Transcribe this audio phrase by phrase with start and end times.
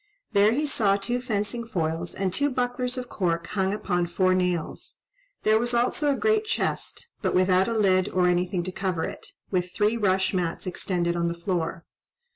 [0.33, 4.95] There he saw two fencing foils, and two bucklers of cork hung upon four nails;
[5.43, 9.27] there was also a great chest, but without a lid or anything to cover it,
[9.51, 11.85] with three rush mats extended on the floor.